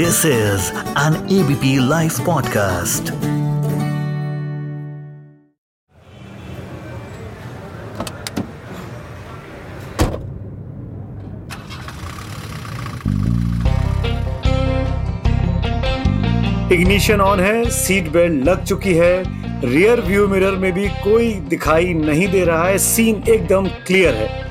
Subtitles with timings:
[0.00, 3.10] This is an ABP live podcast
[16.72, 19.22] ignition on है seat belt लग चुकी है
[19.64, 24.49] रियर व्यू मिरर में भी कोई दिखाई नहीं दे रहा है सीन एकदम क्लियर है।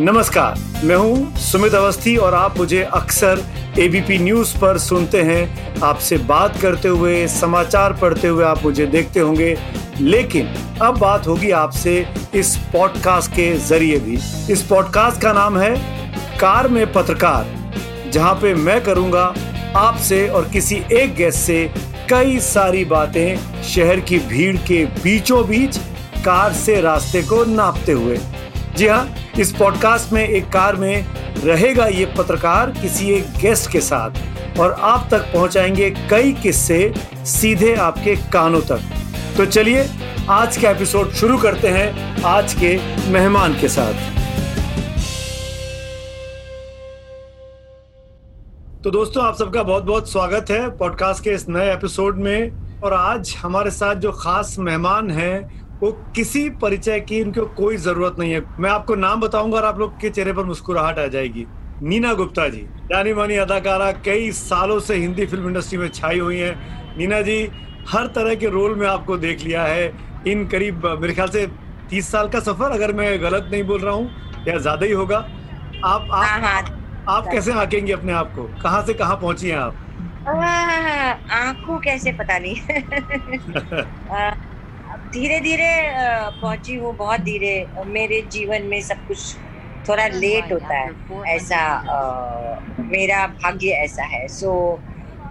[0.00, 3.42] नमस्कार, मैं हूँ सुमित अवस्थी और आप मुझे अक्सर
[3.78, 9.20] एबीपी न्यूज़ पर सुनते हैं। आपसे बात करते हुए, समाचार पढ़ते हुए आप मुझे देखते
[9.20, 9.56] होंगे।
[10.00, 10.46] लेकिन
[10.82, 14.18] अब बात होगी आपसे इस पॉडकास्ट के ज़रिए भी।
[14.52, 15.74] इस पॉडकास्ट का नाम है
[16.38, 17.46] कार में पत्रकार,
[18.10, 19.34] जहाँ पे मैं करूँगा
[19.76, 21.62] आपसे और किसी एक गेस्ट से
[22.10, 25.76] कई सारी बातें शहर की भीड़ के बीचों बीच
[26.24, 28.18] कार से रास्ते को नापते हुए।
[28.80, 31.06] जी हाँ इस पॉडकास्ट में एक कार में
[31.44, 37.74] रहेगा ये पत्रकार किसी एक गेस्ट के साथ और आप तक पहुंचाएँगे कई किस्से सीधे
[37.74, 38.80] आपके कानों तक।
[39.36, 39.86] तो चलिए,
[40.30, 42.76] आज का एपिसोड शुरू करते हैं आज के
[43.10, 43.94] मेहमान के साथ।
[48.84, 52.94] तो दोस्तों, आप सबका बहुत बहुत स्वागत है पॉडकास्ट के इस नए एपिसोड में और
[52.94, 58.32] आज हमारे साथ जो खास मेहमान हैं वो किसी परिचय की उनको कोई ज़रूरत नहीं
[58.32, 61.46] है। मैं आपको नाम बताऊँगा और आप लोग के चेहरे पर मुस्कुराहट आ जाएगी।
[61.82, 66.38] नीना गुप्ता जी जानी मानी अदाकारा कई सालों से हिंदी फ़िल्म इंडस्ट्री में छाई हुई
[66.38, 66.54] हैं।
[66.98, 67.38] नीना जी
[67.88, 69.92] हर तरह के रोल में आपको देख लिया है।
[70.26, 71.46] इन करीब मेरे ख्याल से
[71.90, 74.10] तीस साल का सफ़र अगर मैं गलत नहीं बोल रहा हूँ
[74.48, 75.28] या ज़्यादा ही होगा। आप
[75.84, 76.62] आप, हाँ, हाँ।
[77.08, 78.42] आप कैसे आकेंगे अपने आप को?
[78.62, 79.74] कहाँ से कहाँ पहुँची हैं आप?
[81.32, 82.56] आँखों कैसे पता नहीं।
[85.12, 85.70] धीरे धीरे
[86.40, 87.54] पहुँची हूँ बहुत धीरे।
[87.86, 89.34] मेरे जीवन में सब कुछ
[89.88, 94.52] थोड़ा लेट होता है। ऐसा आ, मेरा भाग्य ऐसा है। So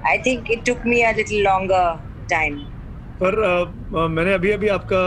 [0.07, 2.57] I think it took me a little longer time
[3.21, 5.01] पर आ, मैंने अभी अभी आपका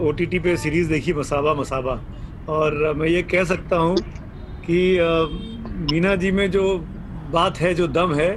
[0.00, 2.00] ओटीटी पे सीरीज़ देखी मसाबा मसाबा।
[2.48, 3.96] और मैं ये कह सकता हूँ
[4.66, 4.78] कि
[5.90, 6.62] मीना जी में जो
[7.32, 8.30] बात है जो दम है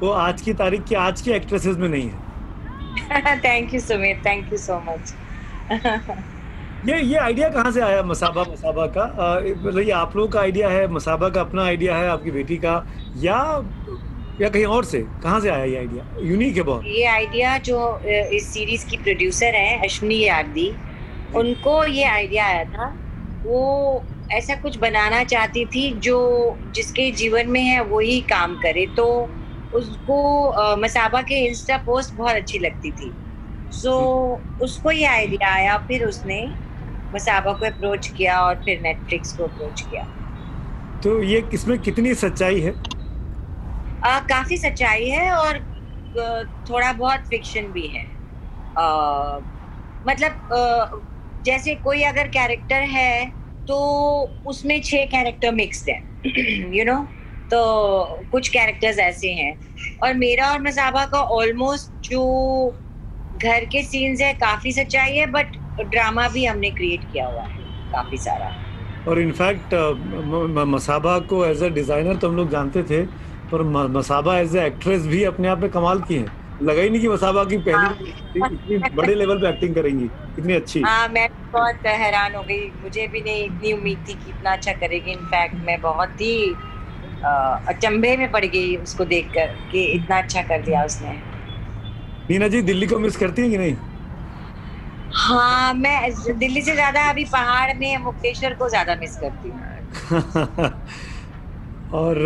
[0.00, 2.21] वो आज की तारीख की आज की एक्ट्रेसेस में नहीं है।
[3.44, 5.14] Thank you Sumit thank you so much
[6.86, 9.04] ये ये आइडिया कहाँ से आया मसाबा मसाबा का?
[9.64, 12.74] मतलब ये आप लोगों का आइडिया है मसाबा का अपना आइडिया है आपकी बेटी का?
[13.16, 13.36] या
[14.40, 14.98] या कहीं और से?
[15.22, 19.54] कहाँ से आया ये आइडिया यूनिक है बहुत। ये आइडिया जो इस सीरीज़ की प्रोड्यूसर
[19.54, 20.68] है अश्विनी यार्दी
[21.36, 22.88] उनको ये आइडिया आया था।
[23.44, 26.18] वो ऐसा कुछ बनाना चाहती थी जो
[26.74, 29.06] जिसके जीवन में है वही काम करे। तो
[29.74, 33.12] उसको मसाबा के इंस्टा पोस्ट बहुत अच्छी लगती थी।
[33.72, 36.46] सो so, उसको ये आइडिया आया फिर उसने
[37.14, 40.04] मसाबा को अप्रोच किया और फिर नेटफ्लिक्स को अप्रोच किया।
[41.02, 42.74] तो ये किसमें कितनी सच्चाई है?
[44.04, 45.58] आ, काफ़ी सच्चाई है और
[46.70, 48.04] थोड़ा बहुत फिक्शन भी है।
[48.78, 49.38] आ,
[50.06, 50.86] मतलब आ,
[51.44, 53.32] जैसे कोई अगर कैरेक्टर है
[53.68, 53.76] तो
[54.46, 56.00] उसमें छह कैरेक्टर मिक्स्ड है
[56.76, 56.96] यू नो
[57.52, 59.56] तो कुछ कैरेक्टर्स ऐसे हैं।
[60.02, 62.22] और मेरा और मसाबा का ऑलमोस्ट जो
[63.34, 67.62] घर के सीन्स है काफ़ी सच्चाई है बट ड्रामा भी हमने क्रिएट किया हुआ है
[67.92, 68.50] काफ़ी सारा।
[69.08, 69.74] और इनफैक्ट
[70.68, 73.02] मसाबा को एज अ डिज़ाइनर तो हम लोग जानते थे
[73.52, 77.00] पर मसाबा एज ए एक्ट्रेस भी अपने आप में कमाल की है। लगा ही नहीं
[77.00, 80.04] कि मसाबा की पहली हाँ। इतनी बड़े लेवल पे एक्टिंग करेंगी
[80.38, 84.30] इतनी अच्छी। हाँ मैं बहुत हैरान हो गई। मुझे भी नहीं इतनी उम्मीद थी कि
[84.30, 86.34] इतना अच्छा करेगी। इनफैक्ट मैं बहुत ही
[87.24, 91.10] अचंभे में पड़ गई उसको देखकर कि इतना अच्छा कर दिया उसने।
[92.30, 93.76] नीना जी दिल्ली को मिस करती है कि नहीं?
[95.14, 99.60] हाँ मैं दिल्ली से ज़्यादा अभी पहाड़ में मुक्तेश्वर को ज़्यादा मिस करती हूँ।
[101.94, 102.18] और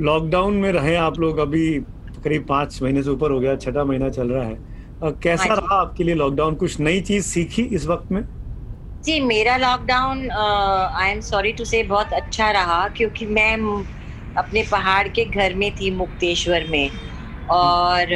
[0.00, 1.78] लॉकडाउन में रहे आप लोग अभी
[2.24, 4.58] करीब पाँच महीने से ऊपर हो गया छठा महीना चल रहा है।
[5.02, 8.24] और कैसा हाँ रहा आपके लिए लॉकडाउन कुछ नई चीज़ सीखी इस वक्त में?
[9.04, 13.56] जी मेरा lockdown I am sorry to say बहुत अच्छा रहा क्योंकि मैं
[14.36, 16.90] अपने पहाड़ के घर में थी मुक्तेश्वर में।
[17.50, 18.06] और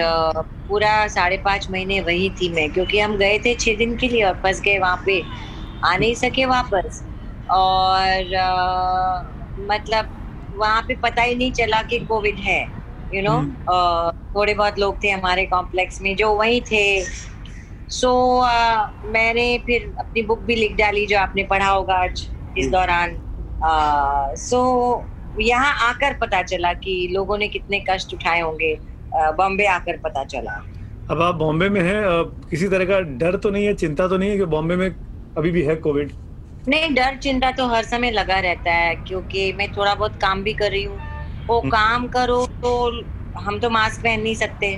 [0.69, 4.23] पूरा साढ़े पाँच महीने वही थी मैं क्योंकि हम गए थे छः दिन के लिए
[4.23, 5.23] और फंस गए वहाँ पे।
[5.85, 7.03] आ नहीं सके वापस।
[7.51, 9.23] और आ,
[9.71, 10.09] मतलब
[10.53, 12.61] वहाँ पे पता ही नहीं चला कि कोविड है
[13.15, 16.85] यू नो हम्म। थोड़े बहुत लोग थे हमारे कॉम्प्लेक्स में जो वही थे।
[17.91, 18.09] सो
[18.41, 22.73] so, मैंने फिर अपनी बुक भी लिख डाली जो आपने पढ़ा होगा आज इस हम्म।
[22.73, 23.17] दौरान।
[24.37, 28.75] सो so, यहाँ आकर पता चला कि लोगों ने कितने कष्ट उठाए होंगे
[29.37, 30.63] बॉम्बे आकर पता चला।
[31.11, 32.03] अब आप बॉम्बे में हैं
[32.51, 34.91] किसी तरह का डर तो नहीं है चिंता तो नहीं है कि बॉम्बे में
[35.37, 36.13] अभी भी है कोविड?
[36.69, 40.53] नहीं डर चिंता तो हर समय लगा रहता है क्योंकि मैं थोड़ा बहुत काम भी
[40.55, 40.99] कर रही हूँ।
[41.49, 42.71] वो हम्म। काम करो तो
[43.41, 44.75] हम तो मास्क पहन नहीं सकते।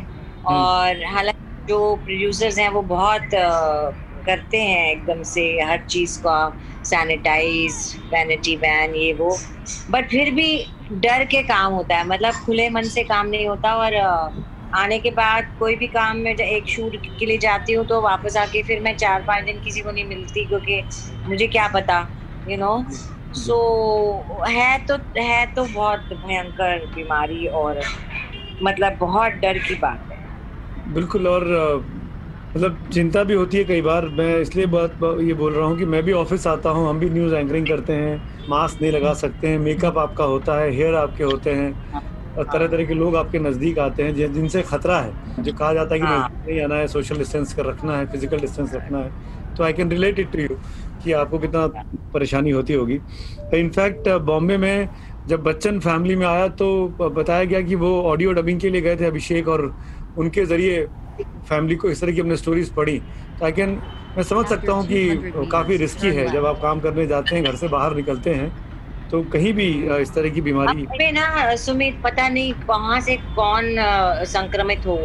[0.46, 3.34] और हालाँकि जो प्रोड्यूसर्स हैं वो बहुत
[4.26, 6.38] करते हैं एकदम से, हर चीज़ का
[6.84, 7.74] सैनिटाइज
[8.12, 9.36] वैनिटी वैन ये वो।
[9.90, 10.48] बट फिर भी
[10.92, 13.94] डर के काम होता है मतलब खुले मन से काम नहीं होता और
[14.74, 18.36] आने के बाद कोई भी काम में एक शूट के लिए जाती हूँ तो वापस
[18.36, 20.82] आके फिर मैं चार पाँच दिन किसी को नहीं मिलती क्योंकि
[21.28, 21.98] मुझे क्या पता
[22.46, 22.72] यू नो
[23.34, 27.80] सो है तो है तो बहुत भयंकर बीमारी और
[28.62, 30.18] मतलब बहुत डर की बात है।
[30.86, 31.44] बिल्कुल और
[32.50, 35.84] मतलब चिंता भी होती है कई बार। मैं इसलिए बात ये बोल रहा हूँ कि
[35.86, 39.48] मैं भी ऑफ़िस आता हूँ हम भी न्यूज़ एंकरिंग करते हैं मास्क नहीं लगा सकते
[39.48, 41.72] हैं मेकअप आपका होता है हेयर आपके होते हैं
[42.36, 45.94] और तरह तरह के लोग आपके नज़दीक आते हैं जिनसे खतरा है। जो कहा जाता
[45.94, 48.98] है कि हाँ। नज़दीक नहीं आना है सोशल डिस्टेंस कर रखना है फ़िज़िकल डिस्टेंस रखना
[48.98, 49.12] है।
[49.56, 50.56] तो I can relate it to you
[51.04, 51.66] कि आपको कितना
[52.14, 52.98] परेशानी होती होगी।
[53.54, 54.88] इनफैक्ट बॉम्बे में
[55.28, 56.68] जब बच्चन फैमिली में आया तो
[57.00, 59.74] बताया गया कि वो ऑडियो डबिंग के लिए गए थे अभिषेक और
[60.18, 60.86] उनके ज़रिए
[61.48, 62.98] फैमिली को इस तरह की अपने स्टोरीज पढ़ी
[63.38, 63.70] तो आई कैन
[64.16, 67.56] मैं समझ सकता हूँ कि काफ़ी रिस्की है। जब आप काम करने जाते हैं घर
[67.56, 68.50] से बाहर निकलते हैं
[69.10, 73.74] तो कहीं भी इस तरह की बीमारी में ना सुमित पता नहीं कहाँ से कौन
[74.28, 74.98] संक्रमित हो।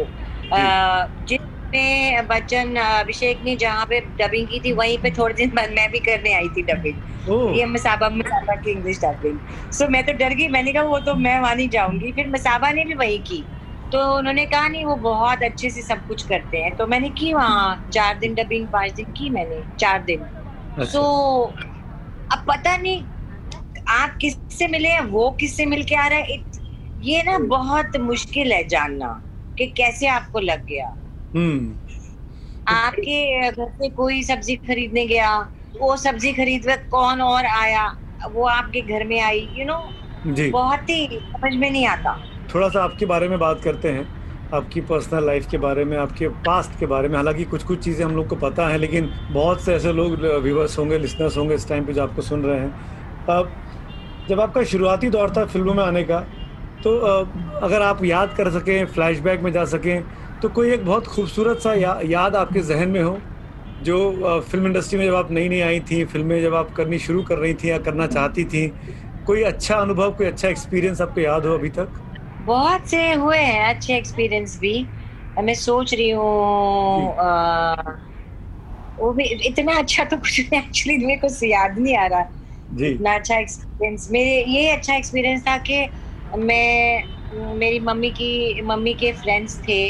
[1.28, 5.90] जिसमें बच्चन अभिषेक ने जहाँ पे डबिंग की थी वहीं पे थोड़े दिन बाद मैं
[5.92, 9.38] भी करने आई थी डबिंग ये मसाबा मसाबा की इंग्लिश डबिंग
[9.72, 12.70] सो मैं तो डर गई मैंने कहा वो तो मैं वहाँ नहीं जाऊँगी। फिर मसाबा
[12.72, 13.42] ने भी वही की।
[13.92, 17.34] तो उन्होंने कहा नहीं वो बहुत अच्छे से सब कुछ करते हैं। तो मैंने की
[17.34, 21.02] वहाँ चार दिन डबिंग पाँच दिन की मैंने चार दिन। अच्छा। सो
[22.32, 23.02] अब पता नहीं
[23.88, 26.44] आप किससे मिले हैं वो किससे मिल के आ रहा है?
[27.00, 29.22] ये ना बहुत मुश्किल है जानना
[29.58, 30.88] कि कैसे आपको लग गया।
[31.34, 31.76] हम्म।
[32.68, 35.38] आपके घर से कोई सब्ज़ी खरीदने गया
[35.80, 37.96] वो सब्ज़ी खरीद कौन और आया
[38.30, 39.88] वो आपके घर में आई यू नो
[40.26, 44.08] जी। बहुत ही समझ में नहीं आता। थोड़ा सा आपके बारे में बात करते हैं
[44.52, 48.04] आपकी पर्सनल लाइफ के बारे में आपके पास्ट के बारे में। हालाँकि कुछ कुछ चीज़ें
[48.04, 51.68] हम लोग को पता है लेकिन बहुत से ऐसे लोग व्यूवर्स होंगे लिसनर्स होंगे इस
[51.68, 52.74] टाइम पे जो आपको सुन रहे हैं।
[53.28, 53.56] अब
[54.28, 56.20] जब आपका शुरुआती दौर था फ़िल्मों में आने का
[56.82, 56.96] तो
[57.62, 60.04] अगर आप याद कर सकें फ्लैशबैक में जा सकें
[60.42, 63.26] तो कोई एक बहुत खूबसूरत सा या, याद आपके जहन में हो
[63.80, 67.22] जो फ़िल्म इंडस्ट्री में जब आप नई नई आई थी फ़िल्में जब आप करनी शुरू
[67.24, 68.68] कर रही थी या करना चाहती थी
[69.26, 71.92] कोई अच्छा अनुभव कोई अच्छा एक्सपीरियंस आपको याद हो अभी तक?
[72.46, 74.74] बहुत से हुए हैं अच्छे एक्सपीरियंस भी।
[75.36, 77.16] मैं सोच रही हूँ
[78.98, 82.24] वो भी इतना अच्छा तो कुछ एक्चुअली मेरे को याद नहीं आ रहा।
[82.70, 85.80] इतना अच्छा एक्सपीरियंस मेरे ये अच्छा एक्सपीरियंस था कि
[86.32, 87.02] मैं
[87.58, 89.80] मेरी मम्मी की मम्मी के फ्रेंड्स थे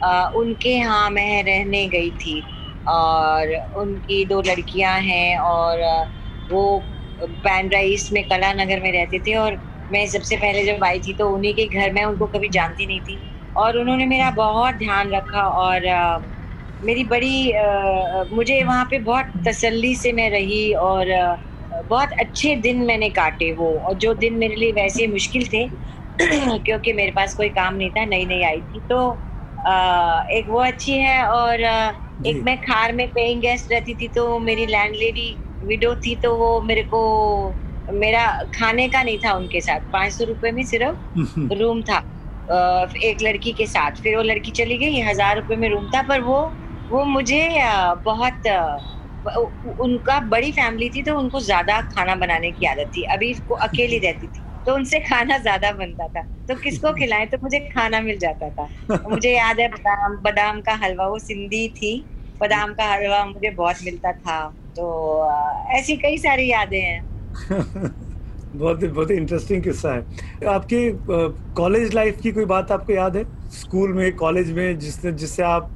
[0.00, 2.40] अ, उनके यहाँ मैं रहने गई थी।
[2.86, 5.80] और उनकी दो लड़कियाँ हैं और
[6.50, 6.62] वो
[7.18, 9.58] बैंड राइस में कला नगर में रहते थे और
[9.90, 13.00] मैं सबसे पहले जब आई थी तो उन्हीं के घर में उनको कभी जानती नहीं
[13.00, 13.20] थी
[13.56, 16.18] और उन्होंने मेरा बहुत ध्यान रखा और अ,
[16.82, 21.36] मेरी बड़ी अ, मुझे वहाँ पे बहुत तसल्ली से मैं रही और अ,
[21.84, 25.66] बहुत अच्छे दिन मैंने काटे वो और जो दिन मेरे लिए वैसे मुश्किल थे
[26.58, 28.98] क्योंकि मेरे पास कोई काम नहीं था नई नई आई थी तो
[29.58, 29.72] अ,
[30.30, 31.58] एक वो अच्छी है और
[32.20, 35.28] जी। एक मैं खार में पेइंग गेस्ट रहती थी तो मेरी लैंडलेडी
[35.62, 37.00] विडो थी तो वो मेरे को
[37.88, 41.98] मेरा खाने का नहीं था उनके साथ। पाँच सौ रुपये में सिर्फ़ रूम था
[43.02, 46.20] एक लड़की के साथ। फिर वो लड़की चली गई हज़ार रुपए में रूम था पर
[46.22, 46.40] वो
[46.90, 47.48] वो मुझे
[48.04, 48.46] बहुत
[49.80, 53.98] उनका बड़ी फैमिली थी तो उनको ज़्यादा खाना बनाने की आदत थी। अभी वो अकेली
[54.00, 57.26] रहती थी तो उनसे खाना ज़्यादा बनता था। तो किसको खिलाएँ?
[57.26, 58.68] तो मुझे खाना मिल जाता था।
[59.06, 61.92] मुझे याद है बादाम बादाम का हलवा वो सिंधी थी।
[62.40, 64.38] बादाम का हलवा मुझे बहुत मिलता था।
[64.76, 64.86] तो
[65.78, 67.02] ऐसी कई सारी यादें हैं।
[68.54, 70.78] बहुत ही बहुत ही इंटरेस्टिंग किस्सा है। आपकी
[71.56, 73.24] कॉलेज लाइफ की कोई बात आपको याद है?
[73.52, 75.72] स्कूल में कॉलेज में जिसने जिससे आप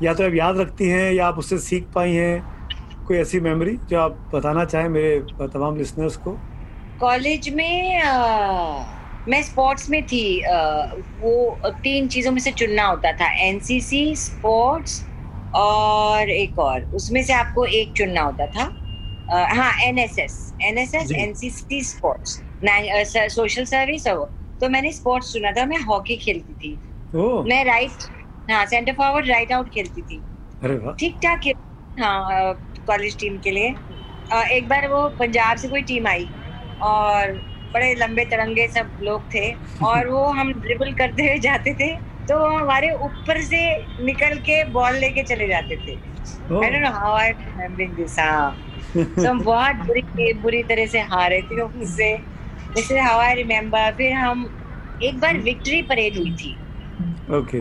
[0.00, 2.42] या तो आप याद रखती हैं या आप उससे सीख पाई हैं?
[3.06, 6.42] कोई ऐसी मेमोरी जो आप बताना चाहें मेरे तमाम लिसनर्स को?
[7.00, 8.86] कॉलेज में अ,
[9.26, 10.54] मैं स्पोर्ट्स में थी अ,
[11.18, 15.02] वो तीन चीज़ों में से चुनना होता था। एनसीसी स्पोर्ट्स
[15.52, 18.72] और एक और। उसमें से आपको एक चुनना होता था।
[19.28, 22.42] हाँ एनएसएस एनएसएस जी। एनसीसी स्पोर्ट्स
[23.34, 24.24] सोशल सर्विस और वो।
[24.60, 26.78] तो मैंने स्पोर्ट्स चुना था मैं हॉकी खेलती थी।
[27.48, 28.02] मैं राइट
[28.50, 30.22] हाँ सेंटर फॉरवर्ड राइट आउट खेलती थी।
[30.98, 31.40] ठीक ठाक
[31.96, 32.54] हाँ
[32.86, 33.68] कॉलेज टीम के लिए।
[34.52, 36.28] एक बार वो पंजाब से कोई टीम आई
[36.80, 37.32] और
[37.74, 39.50] बड़े लंबे तरंगे सब लोग थे
[39.86, 41.94] और वो हम ड्रिबल करते हुए जाते थे
[42.28, 43.58] तो हमारे ऊपर से
[44.04, 45.94] निकल के बॉल लेके चले जाते थे।
[46.64, 48.65] I don't know how I remembering this हाँ।
[48.96, 52.16] तो हम बहुत बुरी बुरी तरह से हारे थे उससे
[52.74, 54.48] this is how I remember फिर हम
[55.00, 56.52] एक बार विक्ट्री परेड हुई थी।
[57.32, 57.60] ओके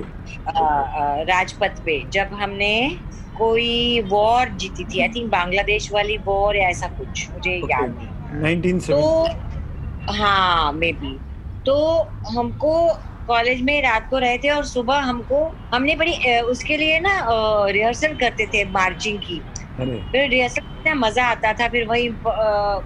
[1.29, 2.73] राजपथ पे जब हमने
[3.35, 7.69] कोई वॉर जीती थी। आई थिंक बांग्लादेश वाली वॉर या ऐसा कुछ मुझे Okay.
[7.71, 8.09] याद नहीं।
[8.43, 11.17] 1970 तो हाँ मे बी
[11.65, 11.75] तो
[12.29, 12.73] हमको
[13.27, 15.37] कॉलेज में रात को रहे थे और सुबह हमको
[15.73, 17.19] हमने बड़ी उसके लिए ना
[17.69, 19.41] रिहर्सल करते थे मार्चिंग की।
[20.11, 22.07] फिर रिहर्सल में मज़ा आता था फिर वही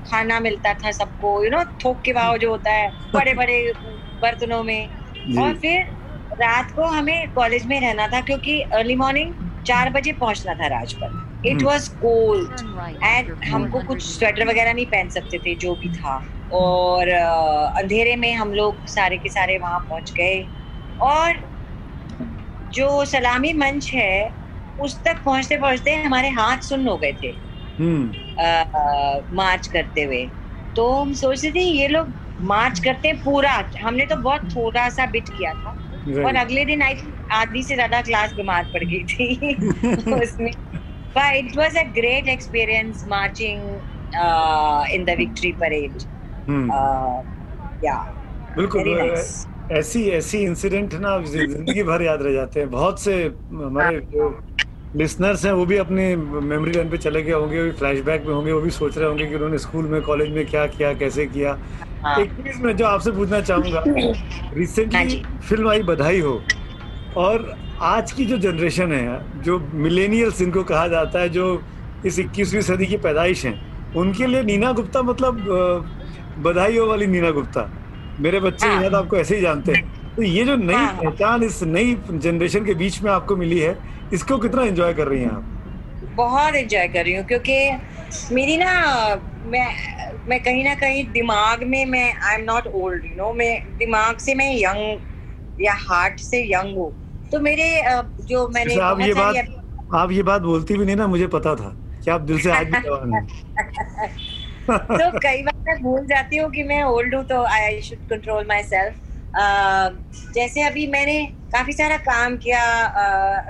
[0.06, 3.62] खाना मिलता था सबको यू नो थोक के भाव जो होता है बड़े बड़े
[4.22, 4.90] बर्तनों में।
[5.38, 5.82] और फिर
[6.42, 9.34] रात को हमें कॉलेज में रहना था क्योंकि अर्ली मॉर्निंग
[9.66, 11.64] चार बजे पहुँचना था Rajpath it.
[11.64, 12.54] Was cold
[13.02, 16.18] and हमको कुछ स्वेटर वगैरह नहीं पहन सकते थे जो भी था।
[16.52, 20.46] और अंधेरे में हम लोग सारे के सारे वहाँ पहुँच गए।
[21.00, 21.34] और
[22.74, 24.39] जो सलामी मंच है
[24.82, 27.28] उस तक पहुँचते पहुँचते हमारे हाथ सुन्न हो गए थे।
[27.80, 30.30] हम्म। अ, अ, मार्च करते हुए।
[30.76, 34.90] तो हम सोच रहे थे ये लोग मार्च करते हैं पूरा। हमने तो बहुत थोड़ा
[34.90, 35.70] सा बिट किया था।
[36.26, 36.96] और अगले दिन आई
[37.32, 39.36] आधी से ज़्यादा क्लास बीमार पड़ गई थी।
[40.24, 40.52] उसमें।
[41.18, 41.42] A
[41.74, 43.60] great experience marching
[44.24, 46.04] uh, in the victory parade.
[46.50, 47.24] Hmm. uh,
[47.86, 48.06] yeah.
[48.58, 49.16] बिल्कुल
[49.72, 54.40] ऐसी ऐसी इंसिडेंट ना ज़िंदगी भर याद रह जाते हैं। बहुत से हमारे जो
[54.96, 58.34] लिसनर्स हैं वो भी अपने मेमोरी लाइन पे चले गए होंगे वो भी फ्लैशबैक में
[58.34, 61.26] होंगे वो भी सोच रहे होंगे कि उन्होंने स्कूल में कॉलेज में क्या किया कैसे
[61.26, 61.58] किया
[62.04, 63.84] हाँ एक चीज़ मैं जो आपसे पूछना चाहूँगा
[64.54, 66.42] रिसेंटली। फ़िल्म आई बधाई हो
[67.18, 71.46] और आज की जो जनरेशन है जो मिलेनियल्स इनको कहा जाता है जो
[72.06, 75.46] इस 21वीं सदी की पैदाइश हैं उनके लिए नीना गुप्ता मतलब
[76.40, 77.70] बधाई हो वाली नीना गुप्ता
[78.20, 81.44] मेरे बच्चे हाँ। शायद आपको ऐसे ही जानते हैं तो ये जो नई हाँ। पहचान
[81.44, 83.78] इस नई जनरेशन के बीच में आपको मिली है
[84.14, 85.44] इसको कितना एंजॉय कर रही हैं आप?
[86.16, 87.58] बहुत एंजॉय कर रही हूँ क्योंकि
[88.34, 88.72] मेरी ना
[89.46, 89.66] मैं
[90.30, 94.18] मैं कहीं ना कहीं दिमाग में मैं I am not old you know मैं दिमाग
[94.18, 96.92] से मैं यंग या हार्ट से यंग हूँ।
[97.32, 97.68] तो मेरे
[98.30, 99.36] जो मैंने आप ये बात
[99.96, 101.70] आप ये बात बोलती भी नहीं ना मुझे पता था
[102.04, 103.26] कि आप दिल से आज भी जवान हैं।
[104.70, 108.46] तो कई बार मैं भूल जाती हूँ कि मैं ओल्ड हूँ तो I should control
[108.50, 108.96] my self
[110.36, 112.62] जैसे अभी मैंने काफ़ी सारा काम किया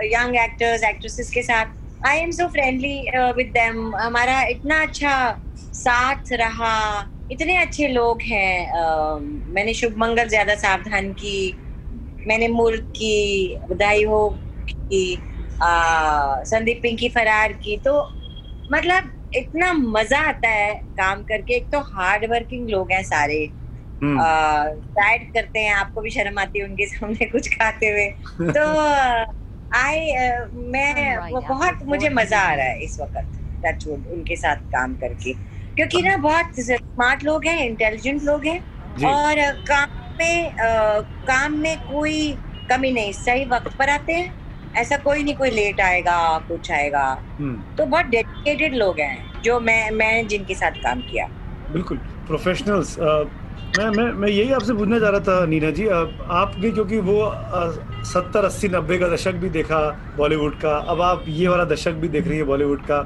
[0.06, 1.66] यंग एक्टर्स एक्ट्रेसेस के साथ।
[2.08, 2.98] I am so friendly
[3.38, 5.14] with them हमारा इतना अच्छा
[5.74, 6.76] साथ रहा।
[7.32, 9.20] इतने अच्छे लोग हैं। uh,
[9.56, 11.54] मैंने शुभ मंगल ज़्यादा सावधान की।
[12.28, 14.28] मैंने मुर्ग की बधाई हो
[14.70, 18.02] की uh, संदीप पिंकी फरार की। तो
[18.72, 23.46] मतलब इतना मज़ा आता है काम करके। एक तो हार्ड वर्किंग लोग हैं सारे।
[24.04, 24.18] हम्म,
[24.96, 28.06] डाइट करते हैं आपको भी शर्म आती है उनके सामने कुछ खाते हुए।
[28.58, 28.66] तो
[29.78, 30.12] आई
[30.72, 35.34] मैं वो बहुत मुझे मज़ा आ रहा है इस वक्त टचवुड उनके साथ काम करके।
[35.76, 38.60] क्योंकि ना बहुत स्मार्ट लोग हैं इंटेलिजेंट लोग हैं
[39.06, 40.52] और काम में
[41.28, 42.32] काम में कोई
[42.70, 44.34] कमी नहीं सही वक्त पर आते हैं
[44.78, 47.06] ऐसा कोई नहीं कोई लेट आएगा कुछ आएगा।
[47.40, 51.28] हम्म। तो बहुत डेडिकेटेड लोग हैं जो मैं मैं जिनके साथ काम किया।
[51.72, 52.96] बिल्कुल प्रोफेशनल्स
[53.78, 57.18] मैं मैं मैं यही आपसे पूछना चाह रहा था नीना जी। आप आपने क्योंकि वो
[58.06, 59.80] सत्तर अस्सी नब्बे का दशक भी देखा
[60.18, 62.98] बॉलीवुड का अब आप ये वाला दशक भी देख रही है बॉलीवुड का।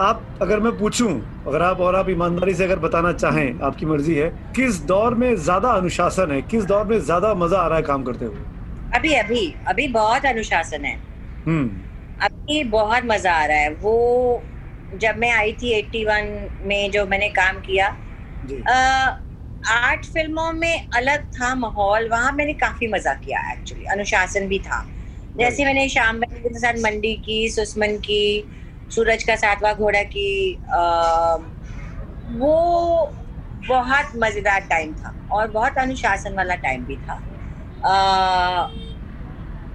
[0.00, 1.10] आप अगर मैं पूछूँ
[1.46, 5.34] अगर आप और आप ईमानदारी से अगर बताना चाहें आपकी मर्ज़ी है किस दौर में
[5.38, 8.40] ज़्यादा अनुशासन है किस दौर में ज़्यादा मज़ा आ रहा है काम करते हुए?
[8.94, 10.96] अभी अभी अभी बहुत अनुशासन है।
[11.46, 11.68] हम्म।
[12.22, 14.42] अभी बहुत मज़ा आ रहा है। वो
[14.96, 17.96] जब मैं आई थी 81 में जो मैंने काम किया
[19.62, 24.84] आठ फ़िल्मों में अलग था माहौल वहाँ मैंने काफ़ी मज़ा किया एक्चुअली अनुशासन भी था।
[25.34, 28.48] जैसे मैंने शाम में के साथ मंडी की सुषमन की
[28.90, 31.36] सूरज का सातवा घोड़ा की आ,
[32.28, 33.16] वो
[33.68, 37.14] बहुत मज़ेदार टाइम था और बहुत अनुशासन वाला टाइम भी था।
[37.82, 38.62] आ,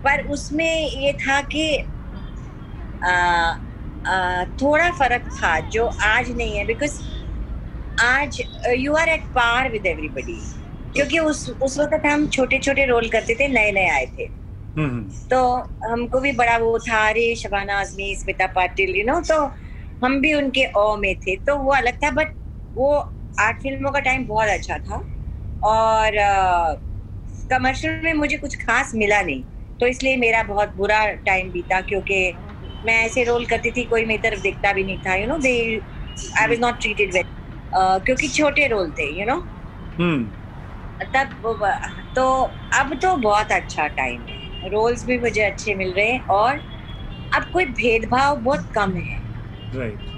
[0.04, 1.78] पर उसमें ये था कि
[3.02, 3.12] आ,
[4.06, 7.00] आ, थोड़ा फ़र्क था जो आज नहीं है बिकॉज़
[7.98, 8.42] आज
[8.78, 10.40] you are at par with everybody
[10.96, 14.26] क्योंकि उस उस वक्त हम छोटे छोटे रोल करते थे नए नए आए थे।
[14.76, 15.40] हम्म तो
[15.84, 19.40] हमको भी बड़ा वो था अरे शबाना आजमी स्मिता पाटिल यू नो तो
[20.02, 22.34] हम भी उनके ओ में थे। तो वो अलग था बट
[22.76, 22.90] वो
[23.38, 25.04] आर्ट फ़िल्मों का टाइम बहुत अच्छा था।
[25.64, 26.18] और
[27.50, 29.44] कमर्शियल में मुझे कुछ खास मिला नहीं।
[29.80, 32.20] तो इसलिए मेरा बहुत बुरा टाइम बीता क्योंकि
[32.84, 35.54] मैं ऐसे रोल करती थी कोई मेरी तरफ़ देखता भी नहीं था you know they
[36.40, 37.24] I was not treated well
[37.78, 39.36] क्योंकि छोटे रोल थे यू नो
[39.98, 40.24] हम्म।
[41.14, 41.28] तब
[42.16, 42.32] तो
[42.80, 46.60] अब तो बहुत अच्छा टाइम है। रोल्स भी मुझे अच्छे मिल रहे हैं और
[47.36, 49.20] अब कोई भेदभाव बहुत कम है।
[49.76, 50.14] राइट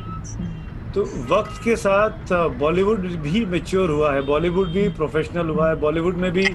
[0.96, 6.18] तो वक्त के साथ बॉलीवुड भी मेच्योर हुआ है। बॉलीवुड भी प्रोफेशनल हुआ है। बॉलीवुड
[6.18, 6.48] में भी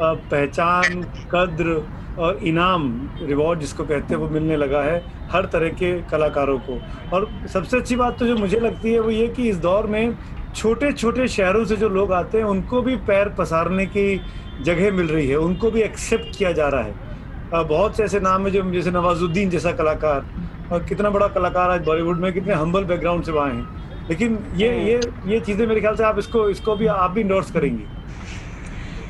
[0.00, 1.82] पहचान कद्र
[2.18, 2.92] और इनाम
[3.22, 6.78] रिवॉर्ड जिसको कहते हैं वो मिलने लगा है हर तरह के कलाकारों को।
[7.16, 10.16] और सबसे अच्छी बात तो जो मुझे लगती है वो ये कि इस दौर में
[10.54, 14.20] छोटे छोटे शहरों से जो लोग आते हैं उनको भी पैर पसारने की
[14.64, 18.44] जगह मिल रही है उनको भी एक्सेप्ट किया जा रहा है। बहुत से ऐसे नाम
[18.46, 20.24] है जो जैसे नवाजुद्दीन जैसा कलाकार।
[20.72, 24.68] और कितना बड़ा कलाकार आज बॉलीवुड में कितने हम्बल बैकग्राउंड से वहाँ हैं। लेकिन ये
[24.68, 27.84] हम्म। ये ये चीज़ें मेरे ख्याल से आप इसको इसको भी आप भी इंडोर्स करेंगी।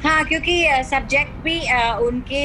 [0.05, 1.59] हाँ क्योंकि सब्जेक्ट भी
[2.07, 2.45] उनके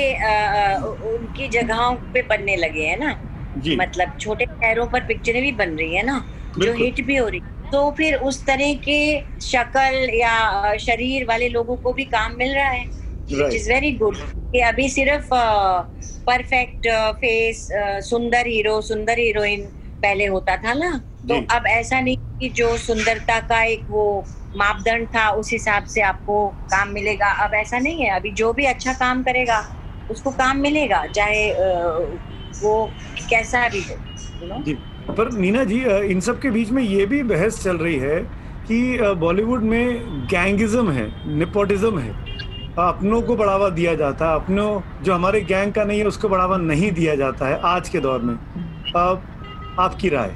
[1.09, 3.15] उनकी जगहों पे बनने लगे हैं ना।
[3.57, 3.75] जी.
[3.75, 6.23] मतलब छोटे शहरों पर पिक्चरें भी बन रही है ना
[6.59, 7.39] जो हिट भी हो रही
[7.71, 8.99] तो फिर उस तरह के
[9.41, 12.85] शक्ल या शरीर वाले लोगों को भी काम मिल रहा है।
[13.29, 14.17] विच इज़ वेरी गुड
[14.53, 15.29] कि अभी सिर्फ़
[16.27, 16.87] परफेक्ट
[17.21, 17.67] फेस
[18.05, 19.65] सुंदर हीरो सुंदर हीरोइन
[20.03, 20.91] पहले होता था ना?
[21.29, 24.03] तो अब ऐसा नहीं कि जो सुंदरता का एक वो
[24.55, 28.65] मापदंड था उस हिसाब से आपको काम मिलेगा। अब ऐसा नहीं है। अभी जो भी
[28.65, 29.63] अच्छा काम करेगा
[30.09, 31.49] उसको काम मिलेगा चाहे
[32.53, 32.73] वो
[33.29, 33.97] कैसा भी हो
[34.59, 34.73] जी।
[35.09, 35.79] पर नीना जी
[36.11, 38.19] इन सब के बीच में ये भी बहस चल रही है
[38.67, 41.05] कि बॉलीवुड में गैंगिज्म है
[41.37, 42.11] निपोटिज्म है।
[42.79, 46.57] अपनों को बढ़ावा दिया जाता है अपनों जो हमारे गैंग का नहीं है उसको बढ़ावा
[46.57, 48.35] नहीं दिया जाता है आज के दौर में।
[49.79, 50.35] आपकी राय?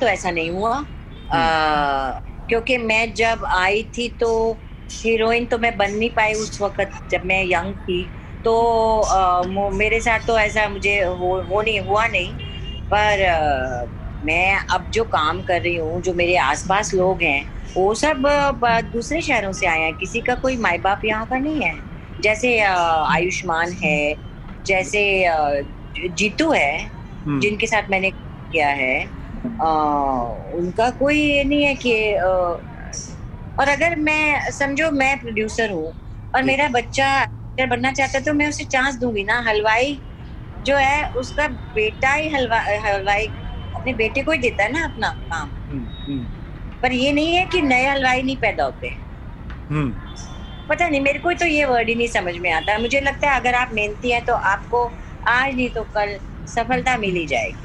[0.00, 0.74] तो ऐसा नहीं हुआ।
[1.32, 2.10] आ,
[2.48, 4.30] क्योंकि मैं जब आई थी तो
[4.92, 8.02] हीरोइन तो मैं बन नहीं पाई उस वक्त जब मैं यंग थी।
[8.44, 8.54] तो
[9.00, 12.32] आ, मेरे साथ तो ऐसा मुझे हो, हो नहीं हुआ नहीं।
[12.92, 17.40] पर मैं अब जो काम कर रही हूँ जो मेरे आसपास लोग हैं
[17.74, 18.22] वो सब
[18.92, 21.74] दूसरे शहरों से आए हैं। किसी का कोई माए बाप यहाँ का नहीं है।
[22.22, 24.14] जैसे आयुष्मान है
[24.66, 25.02] जैसे
[25.98, 28.96] जीतू है हम्म। जिनके साथ मैंने किया है
[29.62, 29.68] आ,
[30.54, 32.26] उनका कोई ये नहीं है कि आ,
[33.60, 35.92] और अगर मैं समझो मैं प्रोड्यूसर हूँ
[36.34, 37.08] और मेरा बच्चा
[37.60, 39.98] बनना चाहता है तो मैं उसे चांस दूँगी ना हलवाई
[40.66, 45.08] जो है उसका बेटा ही हलवा हलवाई अपने बेटे को ही देता है ना अपना
[45.30, 48.88] काम। हम्म, हम्म। पर ये नहीं है कि नए हलवाई नहीं पैदा होते।
[49.70, 49.90] हम्म।
[50.68, 53.40] पता नहीं मेरे को तो ये वर्ड ही नहीं समझ में आता। मुझे लगता है
[53.40, 54.84] अगर आप मेहनती हैं तो आपको
[55.28, 56.16] आज नहीं तो कल
[56.48, 57.64] सफलता मिल ही जाएगी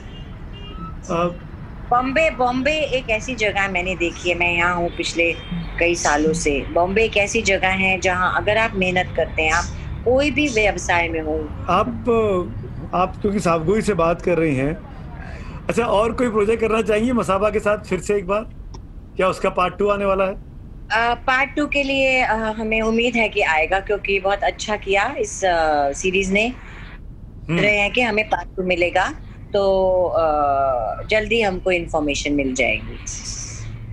[1.90, 5.32] बॉम्बे बॉम्बे एक ऐसी जगह मैंने देखी है मैं यहाँ हूँ पिछले
[5.80, 10.04] कई सालों से। बॉम्बे एक ऐसी जगह है जहाँ अगर आप मेहनत करते हैं आप
[10.06, 11.38] कोई भी व्यवसाय में हो।
[11.70, 12.06] आप
[12.94, 14.74] आप क्योंकि साफगोई से बात कर रही हैं।
[15.70, 18.50] अच्छा और कोई प्रोजेक्ट करना चाहिए मसाबा के साथ फिर से एक बार?
[19.16, 20.36] क्या उसका पार्ट टू आने वाला है?
[21.26, 25.16] पार्ट uh, टू के लिए uh, हमें उम्मीद है कि आएगा क्योंकि बहुत अच्छा किया
[25.20, 25.40] इस
[26.00, 29.08] सीरीज़ uh, ने। हम्म। रहे हैं कि हमें पार्ट टू मिलेगा
[29.54, 29.64] तो
[31.12, 32.98] जल्दी हमको इन्फॉर्मेशन मिल जाएगी।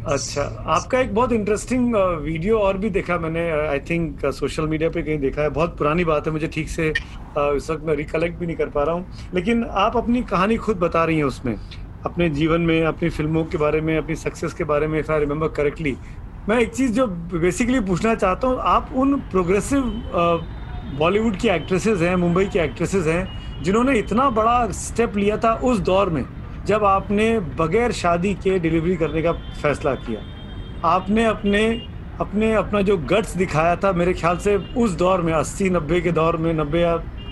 [0.08, 5.02] अच्छा आपका एक बहुत इंटरेस्टिंग वीडियो और भी देखा मैंने आई थिंक सोशल मीडिया पे
[5.02, 8.46] कहीं देखा है। बहुत पुरानी बात है, मुझे ठीक से इस वक्त मैं रिकलेक्ट भी
[8.46, 11.54] नहीं कर पा रहा हूँ। लेकिन आप अपनी कहानी खुद बता रही हैं उसमें,
[12.06, 15.20] अपने जीवन में, अपनी फ़िल्मों के बारे में, अपनी सक्सेस के बारे में इफ़ आई
[15.20, 15.96] रिमेम्बर करेक्टली
[16.48, 19.82] मैं एक चीज़ जो बेसिकली पूछना चाहता हूँ, आप उन प्रोग्रेसिव
[20.98, 25.78] बॉलीवुड की एक्ट्रेसेस हैं मुंबई की एक्ट्रेसेस हैं, जिन्होंने इतना बड़ा स्टेप लिया था उस
[25.82, 26.24] दौर में।
[26.68, 27.28] जब आपने
[27.59, 30.20] बगैर शादी के डिलीवरी करने का फैसला किया,
[30.87, 31.62] आपने अपने
[32.20, 36.12] अपने, अपना जो गट्स दिखाया था, मेरे ख्याल से उस दौर में, अस्सी, नब्बे के
[36.12, 36.83] दौर में, नब्बे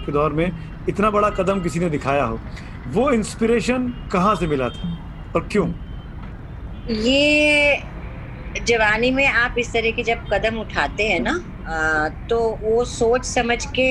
[0.05, 0.53] के दौर में,
[0.89, 2.39] इतना बड़ा कदम किसी ने दिखाया हो,
[2.89, 4.91] वो इंस्पिरेशन कहाँ से मिला था
[5.35, 5.67] और क्यों?
[7.05, 7.83] ये
[8.67, 11.39] जवानी में आप इस तरह के जब कदम उठाते हैं ना
[12.31, 13.91] तो वो सोच समझ के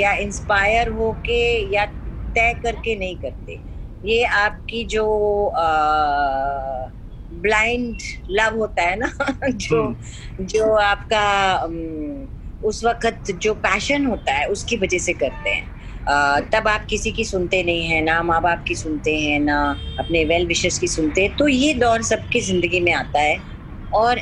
[0.00, 1.42] या इंस्पायर हो के
[1.74, 3.58] या तय करके नहीं करते।
[4.04, 5.04] ये आपकी जो
[7.32, 7.96] ब्लाइंड
[8.30, 9.08] लव होता है ना
[9.48, 11.62] जो हम्म। जो आपका
[12.68, 15.76] उस वक्त जो पैशन होता है उसकी वजह से करते हैं।
[16.50, 19.58] तब आप किसी की सुनते नहीं है ना माँ बाप की सुनते हैं ना
[19.98, 23.36] अपने वेल विशेष की सुनते हैं तो ये दौर सबकी ज़िंदगी में आता है।
[23.94, 24.20] और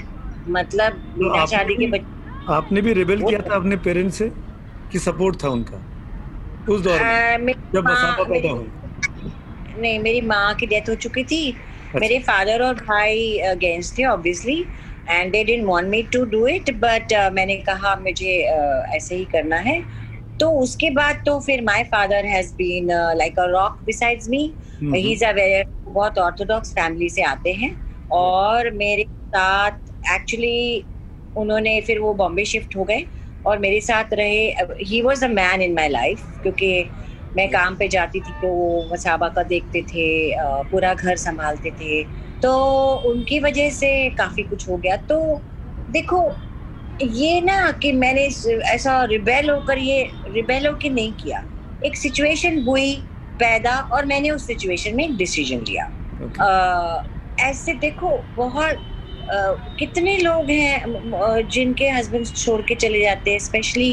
[0.49, 4.29] मतलब तो बिना शादी के बच्चे आपने भी रिबेल किया था अपने पेरेंट्स से
[4.93, 5.79] कि सपोर्ट था उनका?
[6.69, 7.01] उस दौर
[7.41, 8.69] में जब मसाफा पैदा हुई।
[9.79, 14.05] नहीं मेरी माँ की डेथ हो चुकी थी। अच्छा। मेरे फादर और भाई अगेंस्ट थे
[14.05, 14.59] obviously
[15.07, 19.25] and they didn't want me to do it but मैंने कहा मुझे uh, ऐसे ही
[19.25, 19.83] करना है।
[20.41, 24.43] तो उसके बाद तो फिर my father has been like a rock besides me
[24.95, 27.77] he is a very बहुत ऑर्थोडॉक्स फैमिली से आते हैं।
[28.11, 29.79] और मेरे साथ
[30.15, 30.85] एक्चुअली
[31.37, 33.05] उन्होंने फिर वो बॉम्बे शिफ्ट हो गए।
[33.45, 34.47] और मेरे साथ रहे
[34.83, 36.71] he was a man in my life क्योंकि
[37.37, 40.07] मैं काम पे जाती थी तो वो मसाबा का देखते थे
[40.71, 42.03] पूरा घर संभालते थे।
[42.43, 42.53] तो
[43.11, 45.19] उनकी वजह से काफ़ी कुछ हो गया। तो
[45.89, 46.21] देखो
[47.03, 48.27] ये ना कि मैंने
[48.75, 51.45] ऐसा रिबेल होकर ये रिबेल होकर नहीं किया।
[51.83, 52.95] एक सिचुएशन हुई
[53.41, 56.43] पैदा और मैंने उस सिचुएशन में डिसीज़न लिया। Okay.
[56.43, 57.03] आ,
[57.39, 58.77] ऐसे देखो बहुत
[59.33, 63.91] आ, कितने लोग हैं जिनके हस्बैंड छोड़ के चले जाते हैं स्पेशली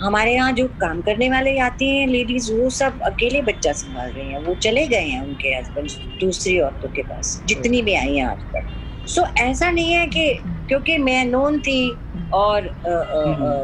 [0.00, 4.28] हमारे यहाँ जो काम करने वाले आती हैं लेडीज़ वो सब अकेले बच्चा संभाल रही
[4.28, 5.88] हैं। वो चले गए हैं उनके हस्बैंड
[6.20, 10.28] दूसरी औरतों के पास जितनी भी आई हैं आज तक सो ऐसा नहीं है कि
[10.68, 11.80] क्योंकि मैं नोन थी
[12.34, 12.68] और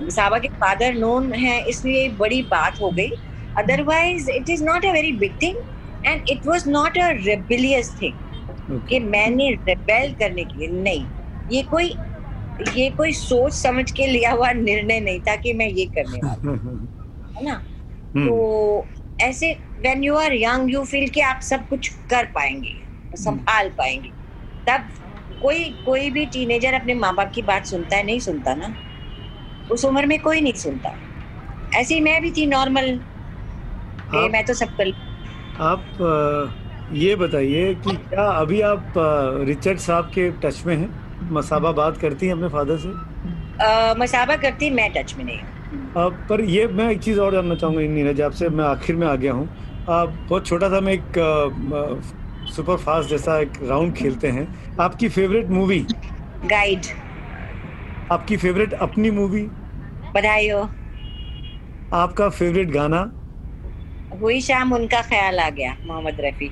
[0.04, 3.10] मिसाबा के फादर नोन है इसलिए बड़ी बात हो गई।
[3.56, 5.56] Otherwise it is not a very big thing
[6.06, 11.04] and it was not a rebellious thing कि मैंने रेबेल करने के लिए नहीं।
[11.50, 11.94] ये कोई
[12.76, 16.52] ये कोई सोच समझ के लिया हुआ निर्णय नहीं था कि मैं ये करने वाला
[17.36, 17.54] है ना?
[18.14, 18.86] हम्म। तो
[19.20, 22.74] ऐसे when you are young you feel कि आप सब कुछ कर पाएँगे
[23.16, 24.10] संभाल पाएँगे।
[24.68, 24.88] तब
[25.42, 28.74] कोई कोई भी टीनेजर अपने माँ बाप की बात सुनता है नहीं सुनता ना?
[29.72, 30.94] उस उम्र में कोई नहीं सुनता।
[31.74, 33.00] ऐसे ही मैं भी थी नॉर्मल
[34.14, 34.92] मैं तो सब कर
[35.60, 38.92] आप ये बताइए कि क्या अभी आप
[39.46, 40.88] रिचर्ड साहब के टच में हैं?
[41.32, 42.88] मसाबा बात करती हैं अपने फादर से?
[43.64, 45.38] आ, मसाबा करती मैं टच में नहीं
[45.96, 49.14] आ, पर ये मैं एक चीज़ और जानना चाहूँगा नीरज आपसे मैं आखिर में आ
[49.16, 49.48] गया हूँ।
[49.88, 51.12] बहुत छोटा सा मैं एक
[52.48, 54.46] सुपर फास्ट जैसा एक राउंड खेलते हैं।
[54.80, 55.78] आपकी फेवरेट मूवी
[56.46, 56.86] गाइड
[58.12, 59.42] आपकी फेवरेट अपनी मूवी
[60.14, 60.60] बधाई हो।
[61.94, 63.00] आपका फेवरेट गाना?
[64.20, 66.50] हुई शाम उनका ख्याल आ गया मोहम्मद रफी।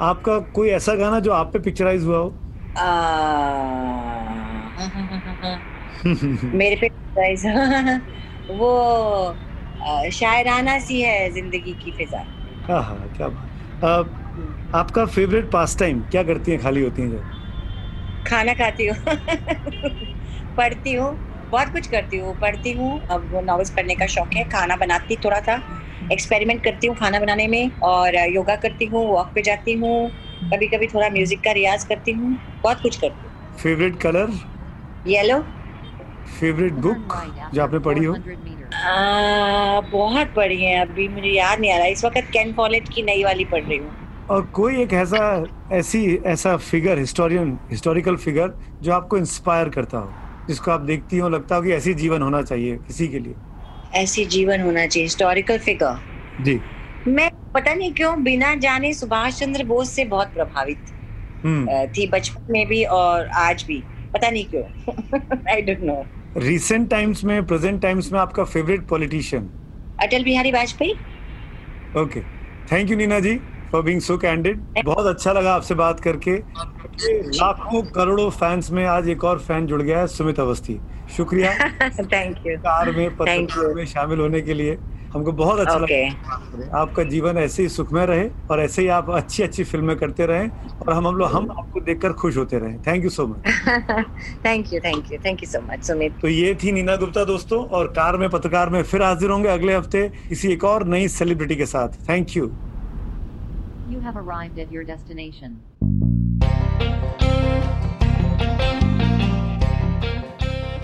[0.00, 2.34] आपका कोई ऐसा गाना जो आप पे पिक्चराइज हुआ हो?
[6.54, 6.88] मेरे पे
[8.50, 9.36] वो
[10.10, 12.24] शायराना सी है ज़िंदगी की फिजा।
[12.68, 13.48] हाँ क्या बात।
[14.74, 17.24] आपका फेवरेट पास टाइम क्या करती हैं खाली होती हैं जब
[18.26, 18.96] खाना खाती हूँ।
[20.56, 21.18] पढ़ती हूँ
[21.52, 25.40] बहुत कुछ करती हूँ। पढ़ती हूँ अब नॉवेल्स पढ़ने का शौक है खाना बनाती थोड़ा
[25.40, 25.60] सा।
[26.12, 30.10] एक्सपेरिमेंट करती हूँ खाना बनाने में और योगा करती हूँ वॉक पे जाती हूँ।
[30.44, 34.32] कभी कभी थोड़ा म्यूज़िक का रियाज करती हूँ बहुत कुछ करती हूँ। Favourite colour
[35.06, 35.38] yellow
[36.30, 37.14] favourite book
[37.54, 38.14] जो आपने पढ़ी हो?
[38.14, 43.02] आ, बहुत पढ़ी है अभी मुझे याद नहीं आ रहा। इस वक्त कैन फॉलेट की
[43.02, 48.54] नई वाली पढ़ रही हूँ। और कोई एक ऐसा ऐसी ऐसा फिगर हिस्टोरियन हिस्टोरिकल फिगर
[48.82, 52.42] जो आपको इंस्पायर करता हो जिसको आप देखती हो लगता हो कि ऐसी जीवन होना
[52.42, 53.34] चाहिए किसी के लिए?
[53.94, 55.98] ऐसी जीवन होना चाहिए हिस्टोरिकल फिगर
[56.40, 56.60] जी।
[57.08, 60.92] मैं पता नहीं क्यों बिना जाने सुभाष चंद्र बोस से बहुत प्रभावित
[61.44, 63.82] हम्म। थी बचपन में भी और आज भी।
[64.14, 64.62] पता नहीं क्यों।
[65.52, 66.04] I don't know
[66.36, 69.50] recent times में प्रेजेंट टाइम्स में आपका favourite politician
[70.02, 70.94] Atal Bihari Vajpayee.
[72.00, 72.20] Okay
[72.72, 73.36] thank you Neena ji
[73.72, 76.36] for being so candid बहुत अच्छा लगा आपसे बात करके।
[77.38, 80.78] लाखों करोड़ों फैंस में आज एक और फ़ैन जुड़ गया है सुमित अवस्थी।
[81.16, 81.52] शुक्रिया।
[82.12, 84.78] थैंक यू कार में पत्रकार में शामिल होने के लिए।
[85.16, 86.04] हमको बहुत अच्छा okay.
[86.56, 90.26] लगा आपका जीवन ऐसे ही सुखमय रहे और ऐसे ही आप अच्छी अच्छी फ़िल्में करते
[90.26, 93.48] रहे और हम हम लोग हम आपको देखकर खुश होते रहे। Thank you so much
[94.46, 97.64] thank you thank you thank you so much Sumit तो ये थी नीना गुप्ता दोस्तों
[97.78, 101.56] और कार में पत्रकार में फिर हाजिर होंगे अगले हफ़्ते किसी एक और नई सेलिब्रिटी
[101.56, 102.50] के साथ। Thank you
[103.90, 105.50] you have arrived at your destination.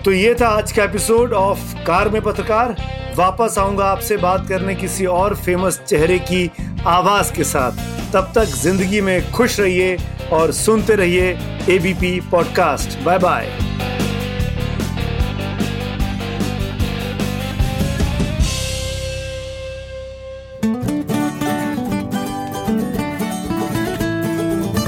[0.05, 2.75] तो ये था आज का एपिसोड ऑफ़ कार में पत्रकार।
[3.17, 6.51] वापस आऊँगा आपसे बात करने किसी और फ़ेमस चेहरे की
[6.85, 7.71] आवाज़ के साथ।
[8.13, 9.97] तब तक ज़िंदगी में खुश रहिए
[10.33, 11.29] और सुनते रहिए
[11.69, 13.47] ABP podcast bye bye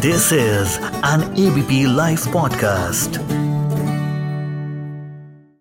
[0.01, 3.44] this is an ABP live podcast